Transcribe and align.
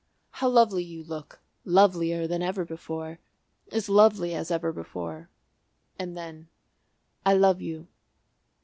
"How 0.31 0.49
lovely 0.49 0.83
you 0.83 1.03
look! 1.03 1.41
Lovelier 1.63 2.25
than 2.25 2.41
ever 2.41 2.65
before 2.65 3.19
as 3.71 3.87
lovely 3.87 4.33
as 4.33 4.49
ever 4.49 4.73
before." 4.73 5.29
And 5.99 6.17
then, 6.17 6.47
"I 7.23 7.35
love 7.35 7.61
you." 7.61 7.87